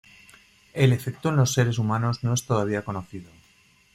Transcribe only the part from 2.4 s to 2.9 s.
todavía